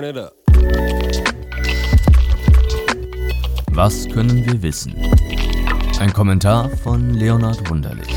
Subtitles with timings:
[0.00, 0.34] turn it up.
[3.72, 4.94] Was können wir wissen?
[5.98, 8.08] Ein Kommentar von Leonard Wunderlich.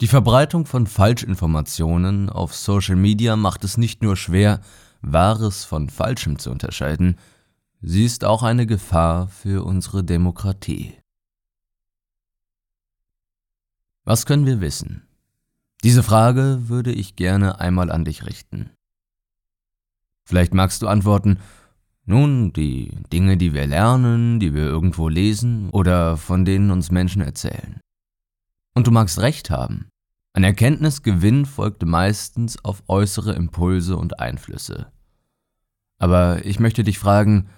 [0.00, 4.60] Die Verbreitung von Falschinformationen auf Social Media macht es nicht nur schwer,
[5.00, 7.16] Wahres von Falschem zu unterscheiden,
[7.80, 11.01] sie ist auch eine Gefahr für unsere Demokratie.
[14.04, 15.06] Was können wir wissen?
[15.84, 18.70] Diese Frage würde ich gerne einmal an dich richten.
[20.24, 21.38] Vielleicht magst du antworten,
[22.04, 27.22] nun, die Dinge, die wir lernen, die wir irgendwo lesen oder von denen uns Menschen
[27.22, 27.80] erzählen.
[28.74, 29.88] Und du magst recht haben.
[30.32, 34.90] Ein Erkenntnisgewinn folgt meistens auf äußere Impulse und Einflüsse.
[35.98, 37.50] Aber ich möchte dich fragen,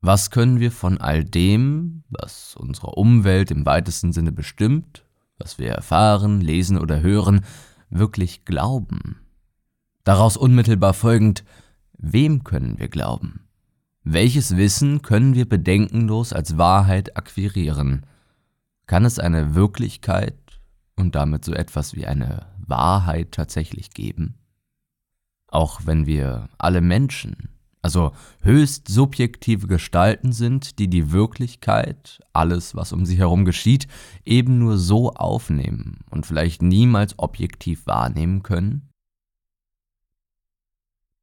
[0.00, 5.04] was können wir von all dem, was unsere Umwelt im weitesten Sinne bestimmt,
[5.38, 7.44] was wir erfahren, lesen oder hören,
[7.90, 9.20] wirklich glauben?
[10.04, 11.44] Daraus unmittelbar folgend,
[11.98, 13.48] wem können wir glauben?
[14.04, 18.06] Welches Wissen können wir bedenkenlos als Wahrheit akquirieren?
[18.86, 20.38] Kann es eine Wirklichkeit
[20.96, 24.38] und damit so etwas wie eine Wahrheit tatsächlich geben?
[25.46, 27.50] Auch wenn wir alle Menschen,
[27.82, 33.86] also höchst subjektive Gestalten sind, die die Wirklichkeit, alles, was um sie herum geschieht,
[34.24, 38.88] eben nur so aufnehmen und vielleicht niemals objektiv wahrnehmen können?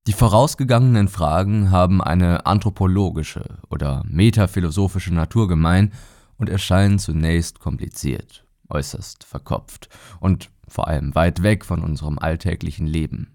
[0.07, 5.93] Die vorausgegangenen Fragen haben eine anthropologische oder metaphilosophische Natur gemein
[6.37, 9.89] und erscheinen zunächst kompliziert, äußerst verkopft
[10.19, 13.34] und vor allem weit weg von unserem alltäglichen Leben.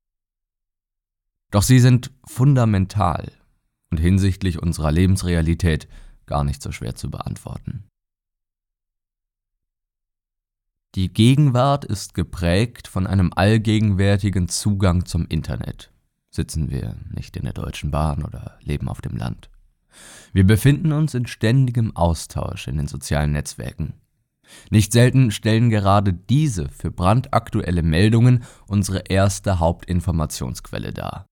[1.51, 3.33] Doch sie sind fundamental
[3.91, 5.89] und hinsichtlich unserer Lebensrealität
[6.27, 7.85] gar nicht so schwer zu beantworten.
[10.97, 15.93] Die Gegenwart ist geprägt von einem allgegenwärtigen Zugang zum Internet.
[16.31, 19.51] Sitzen wir nicht in der Deutschen Bahn oder leben auf dem Land.
[20.33, 23.95] Wir befinden uns in ständigem Austausch in den sozialen Netzwerken.
[24.71, 31.30] Nicht selten stellen gerade diese für brandaktuelle Meldungen unsere erste Hauptinformationsquelle dar.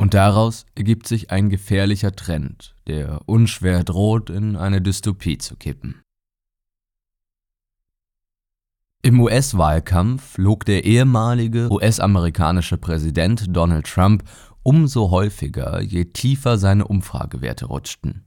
[0.00, 6.00] Und daraus ergibt sich ein gefährlicher Trend, der unschwer droht, in eine Dystopie zu kippen.
[9.02, 14.24] Im US-Wahlkampf log der ehemalige US-amerikanische Präsident Donald Trump
[14.62, 18.24] umso häufiger, je tiefer seine Umfragewerte rutschten.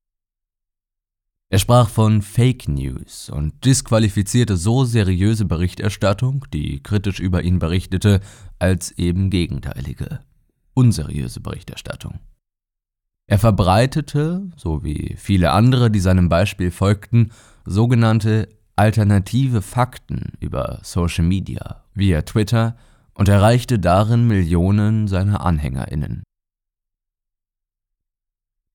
[1.49, 8.19] Er sprach von Fake News und disqualifizierte so seriöse Berichterstattung, die kritisch über ihn berichtete,
[8.59, 10.19] als eben gegenteilige
[10.73, 12.19] unseriöse Berichterstattung.
[13.27, 17.31] Er verbreitete, so wie viele andere, die seinem Beispiel folgten,
[17.65, 22.75] sogenannte alternative Fakten über Social Media via Twitter
[23.13, 26.23] und erreichte darin Millionen seiner Anhängerinnen.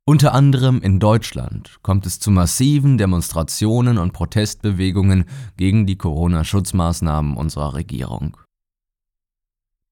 [0.07, 5.27] Unter anderem in Deutschland kommt es zu massiven Demonstrationen und Protestbewegungen
[5.59, 8.39] gegen die Corona-Schutzmaßnahmen unserer Regierung.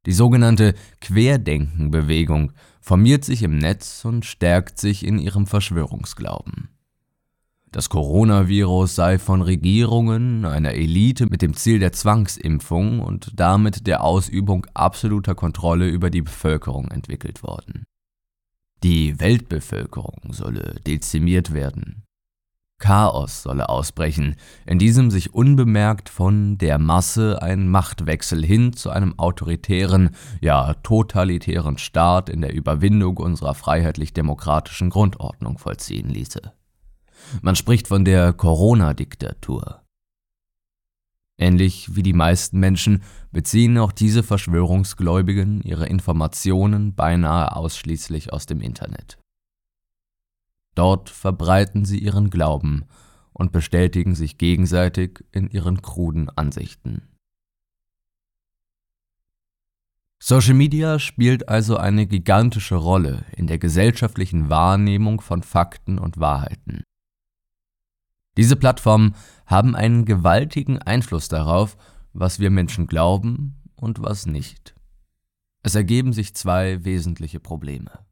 [0.07, 6.71] Die sogenannte Querdenkenbewegung formiert sich im Netz und stärkt sich in ihrem Verschwörungsglauben.
[7.73, 14.03] Das Coronavirus sei von Regierungen, einer Elite mit dem Ziel der Zwangsimpfung und damit der
[14.05, 17.85] Ausübung absoluter Kontrolle über die Bevölkerung entwickelt worden.
[18.83, 22.06] Die Weltbevölkerung solle dezimiert werden.
[22.79, 24.37] Chaos solle ausbrechen,
[24.67, 30.11] in diesem sich unbemerkt von der Masse ein Machtwechsel hin zu einem autoritären,
[30.43, 36.53] ja totalitären Staat in der Überwindung unserer freiheitlich-demokratischen Grundordnung vollziehen ließe.
[37.41, 39.83] Man spricht von der Corona-Diktatur.
[41.39, 48.61] Ähnlich wie die meisten Menschen beziehen auch diese Verschwörungsgläubigen ihre Informationen beinahe ausschließlich aus dem
[48.61, 49.19] Internet.
[50.77, 52.85] Dort verbreiten sie ihren Glauben
[53.33, 57.03] und bestätigen sich gegenseitig in ihren kruden Ansichten.
[60.19, 66.83] Social Media spielt also eine gigantische Rolle in der gesellschaftlichen Wahrnehmung von Fakten und Wahrheiten.
[68.37, 69.15] Diese Plattformen
[69.47, 71.77] haben einen gewaltigen Einfluss darauf,
[72.13, 74.75] was wir Menschen glauben und was nicht.
[75.63, 78.06] Es ergeben sich zwei wesentliche Probleme.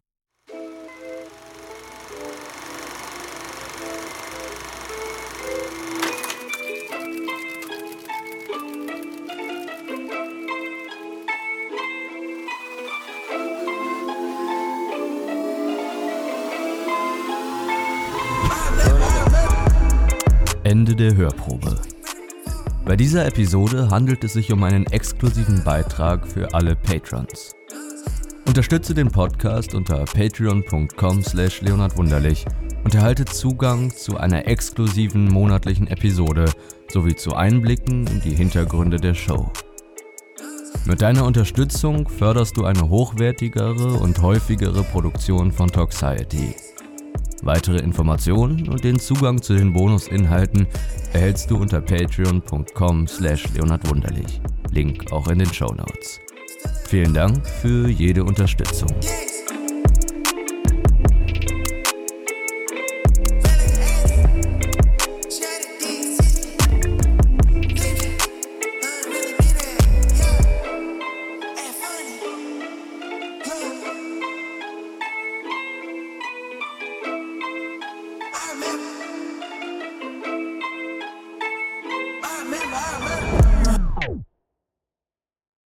[20.75, 21.77] Ende der Hörprobe.
[22.85, 27.55] Bei dieser Episode handelt es sich um einen exklusiven Beitrag für alle Patrons.
[28.45, 32.45] Unterstütze den Podcast unter patreon.com slash leonardwunderlich
[32.83, 36.47] und erhalte Zugang zu einer exklusiven monatlichen Episode
[36.89, 39.53] sowie zu Einblicken in die Hintergründe der Show.
[40.87, 46.57] Mit deiner Unterstützung förderst du eine hochwertigere und häufigere Produktion von Toxiety.
[47.43, 50.67] Weitere Informationen und den Zugang zu den Bonusinhalten
[51.13, 54.41] erhältst du unter patreon.com slash leonardwunderlich.
[54.71, 56.21] Link auch in den Show Notes.
[56.89, 58.89] Vielen Dank für jede Unterstützung.